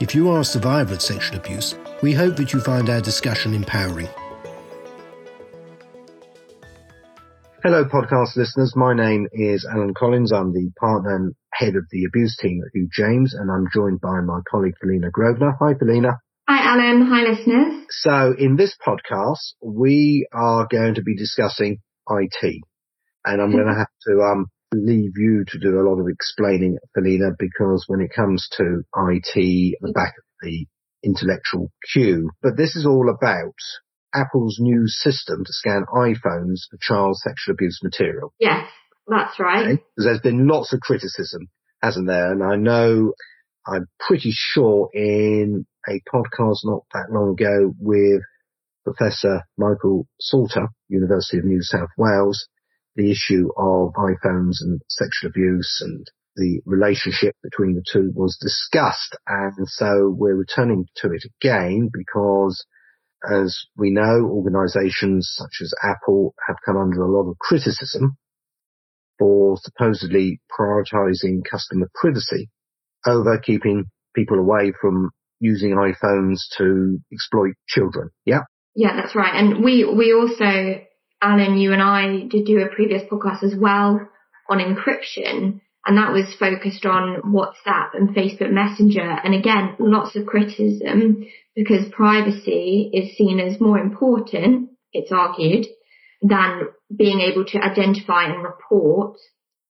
[0.00, 3.54] if you are a survivor of sexual abuse, we hope that you find our discussion
[3.54, 4.08] empowering.
[7.62, 8.74] Hello, podcast listeners.
[8.76, 10.32] My name is Alan Collins.
[10.32, 14.00] I'm the partner and head of the abuse team at Hugh James, and I'm joined
[14.00, 15.56] by my colleague Felina Grosvenor.
[15.60, 16.20] Hi, Felina.
[16.48, 17.06] Hi, Alan.
[17.06, 17.86] Hi, listeners.
[17.90, 22.62] So, in this podcast, we are going to be discussing IT,
[23.24, 26.78] and I'm going to have to um, leave you to do a lot of explaining,
[26.94, 30.66] Felina, because when it comes to IT, the back of the
[31.04, 33.54] intellectual queue, but this is all about
[34.14, 38.32] Apple's new system to scan iPhones for child sexual abuse material.
[38.38, 38.68] Yes,
[39.06, 39.66] that's right.
[39.66, 39.82] Okay?
[39.96, 41.48] There's been lots of criticism,
[41.82, 42.32] hasn't there?
[42.32, 43.12] And I know,
[43.66, 48.22] I'm pretty sure in a podcast not that long ago with
[48.84, 52.48] Professor Michael Salter, University of New South Wales,
[52.96, 59.16] the issue of iPhones and sexual abuse and the relationship between the two was discussed.
[59.26, 62.64] And so we're returning to it again because
[63.30, 68.16] as we know, organizations such as Apple have come under a lot of criticism
[69.18, 72.50] for supposedly prioritizing customer privacy
[73.06, 78.10] over keeping people away from using iPhones to exploit children.
[78.24, 78.40] Yeah.
[78.74, 79.34] Yeah, that's right.
[79.34, 80.82] And we, we also,
[81.22, 84.08] Alan, you and I did do a previous podcast as well
[84.48, 89.08] on encryption and that was focused on WhatsApp and Facebook Messenger.
[89.22, 95.66] And again, lots of criticism because privacy is seen as more important, it's argued,
[96.22, 96.62] than
[96.94, 99.16] being able to identify and report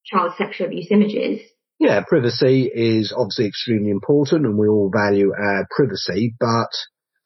[0.07, 1.41] child sexual abuse images.
[1.79, 6.71] Yeah, privacy is obviously extremely important and we all value our privacy, but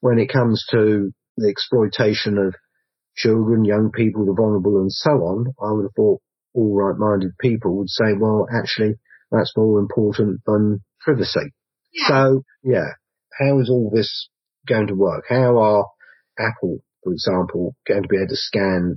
[0.01, 2.57] when it comes to the exploitation of
[3.23, 6.21] children, young people, the vulnerable and so on, I would have thought
[6.55, 8.95] all right-minded people would say, well, actually,
[9.31, 11.53] that's more important than privacy.
[11.93, 12.09] Yeah.
[12.09, 12.89] So, yeah,
[13.39, 14.29] how is all this
[14.67, 15.25] going to work?
[15.29, 15.87] How are
[16.39, 18.97] Apple, for example, going to be able to scan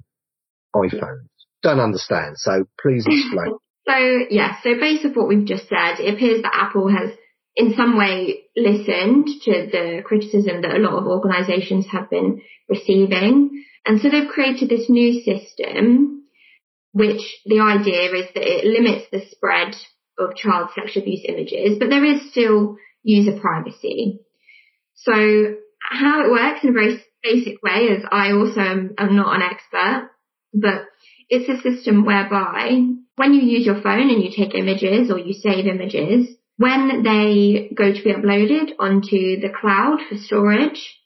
[0.75, 1.27] iPhones?
[1.61, 2.35] Don't understand.
[2.37, 3.57] So please explain.
[3.87, 7.11] so, yeah, so based on what we've just said, it appears that Apple has
[7.55, 13.63] in some way listened to the criticism that a lot of organizations have been receiving.
[13.85, 16.23] And so they've created this new system
[16.93, 19.75] which the idea is that it limits the spread
[20.17, 24.19] of child sexual abuse images, but there is still user privacy.
[24.95, 25.11] So
[25.81, 29.41] how it works in a very basic way is I also am, am not an
[29.41, 30.11] expert,
[30.53, 30.85] but
[31.29, 32.79] it's a system whereby
[33.15, 36.27] when you use your phone and you take images or you save images,
[36.57, 40.99] when they go to be uploaded onto the cloud for storage,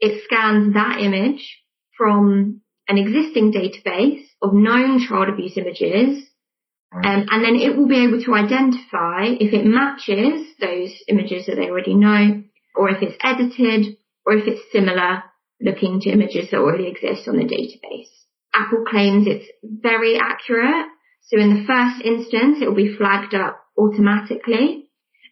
[0.00, 1.60] it scans that image
[1.96, 6.24] from an existing database of known child abuse images,
[6.92, 11.56] um, and then it will be able to identify if it matches those images that
[11.56, 12.42] they already know,
[12.76, 13.96] or if it's edited,
[14.26, 15.22] or if it's similar
[15.60, 18.10] looking to images that already exist on the database.
[18.52, 20.86] Apple claims it's very accurate.
[21.22, 24.81] So in the first instance, it will be flagged up automatically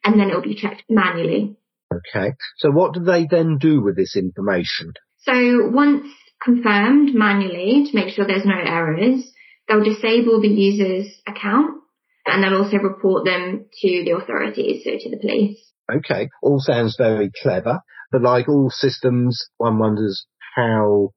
[0.04, 1.56] and then it will be checked manually.
[1.92, 2.34] Okay.
[2.58, 4.92] So what do they then do with this information?
[5.18, 6.06] So once
[6.42, 9.30] confirmed manually to make sure there's no errors.
[9.68, 11.80] They'll disable the user's account
[12.26, 15.58] and they'll also report them to the authorities, so to the police.
[15.92, 17.80] Okay, all sounds very clever,
[18.12, 21.10] but like all systems, one wonders how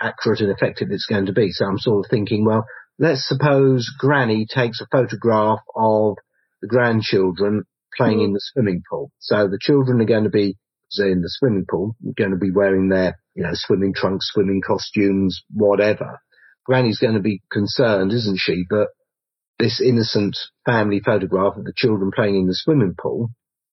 [0.00, 1.50] accurate and effective it's going to be.
[1.50, 2.64] So I'm sort of thinking, well,
[2.98, 6.16] let's suppose Granny takes a photograph of
[6.60, 7.64] the grandchildren
[7.98, 8.24] playing mm.
[8.26, 9.10] in the swimming pool.
[9.18, 10.56] So the children are going to be
[10.96, 15.42] in the swimming pool, going to be wearing their, you know, swimming trunks, swimming costumes,
[15.52, 16.18] whatever.
[16.64, 18.64] Granny's going to be concerned, isn't she?
[18.68, 18.88] But
[19.58, 23.28] this innocent family photograph of the children playing in the swimming pool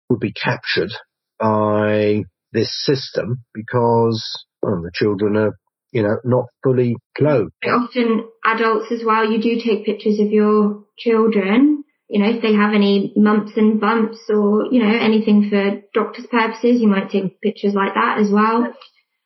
[0.09, 0.91] would be captured
[1.39, 5.57] by this system because well, the children are,
[5.91, 7.51] you know, not fully clothed.
[7.65, 11.74] Often adults as well, you do take pictures of your children
[12.15, 16.25] you know, if they have any mumps and bumps or, you know, anything for doctor's
[16.27, 18.73] purposes, you might take pictures like that as well.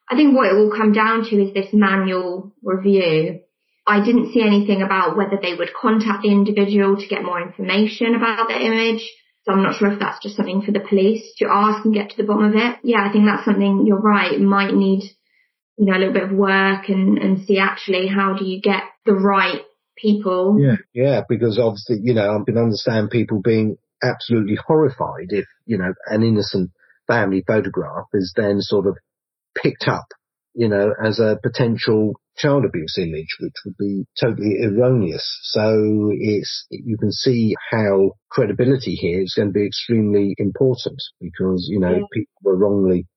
[0.10, 3.42] I think what it will come down to is this manual review.
[3.86, 8.16] I didn't see anything about whether they would contact the individual to get more information
[8.16, 9.08] about the image.
[9.44, 12.10] So I'm not sure if that's just something for the police to ask and get
[12.10, 12.80] to the bottom of it.
[12.82, 14.42] Yeah, I think that's something you're right.
[14.42, 15.04] Might need,
[15.78, 18.82] you know, a little bit of work and, and see actually how do you get
[19.06, 19.62] the right
[20.02, 20.58] people.
[20.60, 25.78] Yeah, yeah, because obviously, you know, I can understand people being absolutely horrified if, you
[25.78, 26.72] know, an innocent
[27.08, 28.98] family photograph is then sort of
[29.56, 30.06] picked up,
[30.54, 35.38] you know, as a potential child abuse image, which would be totally erroneous.
[35.44, 41.68] So it's, you can see how credibility here is going to be extremely important because,
[41.70, 42.04] you know, yeah.
[42.14, 43.08] people were wrongly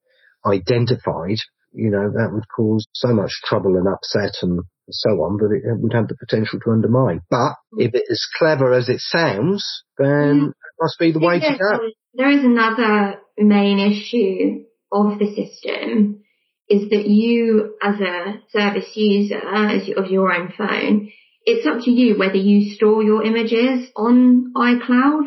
[0.44, 1.38] identified,
[1.72, 4.60] you know, that would cause so much trouble and upset and
[4.92, 7.20] so on that it would have the potential to undermine.
[7.30, 9.64] But if it is clever as it sounds,
[9.98, 10.46] then yeah.
[10.48, 11.78] it must be the way to go.
[12.14, 16.22] There is another main issue of the system
[16.68, 21.10] is that you as a service user as of your own phone,
[21.44, 25.24] it's up to you whether you store your images on iCloud.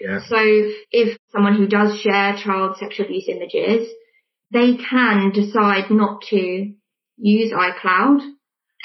[0.00, 0.20] Yeah.
[0.26, 0.36] So
[0.90, 3.88] if someone who does share child sexual abuse images,
[4.52, 6.72] they can decide not to
[7.16, 8.20] use iCloud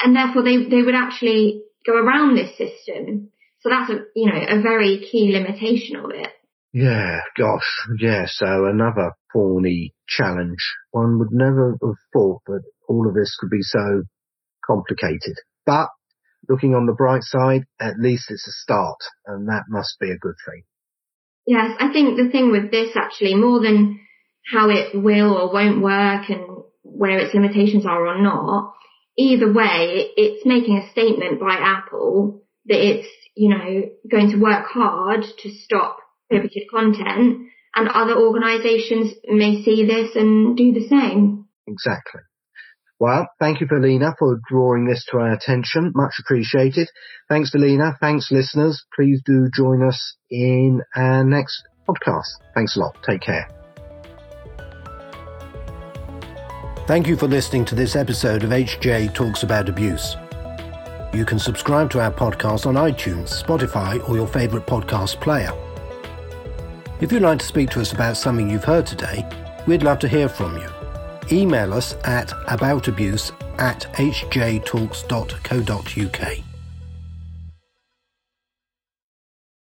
[0.01, 3.29] and therefore they, they would actually go around this system.
[3.61, 6.29] So that's a, you know, a very key limitation of it.
[6.73, 10.57] Yeah, gosh, yeah, so another thorny challenge.
[10.91, 14.03] One would never have thought that all of this could be so
[14.65, 15.35] complicated.
[15.65, 15.89] But
[16.49, 18.97] looking on the bright side, at least it's a start,
[19.27, 20.63] and that must be a good thing.
[21.45, 23.99] Yes, I think the thing with this actually, more than
[24.51, 28.73] how it will or won't work and where its limitations are or not,
[29.17, 34.65] either way, it's making a statement by Apple that it's, you know, going to work
[34.67, 35.97] hard to stop
[36.29, 41.45] prohibited content and other organisations may see this and do the same.
[41.67, 42.21] Exactly.
[42.99, 45.91] Well, thank you, Felina, for drawing this to our attention.
[45.95, 46.87] Much appreciated.
[47.27, 47.97] Thanks, Felina.
[47.99, 48.81] Thanks, listeners.
[48.95, 52.39] Please do join us in our next podcast.
[52.53, 52.97] Thanks a lot.
[53.05, 53.62] Take care.
[56.85, 60.17] Thank you for listening to this episode of HJ Talks About Abuse.
[61.13, 65.53] You can subscribe to our podcast on iTunes, Spotify, or your favourite podcast player.
[66.99, 69.25] If you'd like to speak to us about something you've heard today,
[69.65, 70.67] we'd love to hear from you.
[71.31, 76.52] Email us at aboutabuse at hjtalks.co.uk.